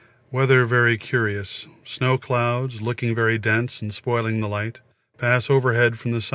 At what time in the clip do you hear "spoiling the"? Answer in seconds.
3.93-4.47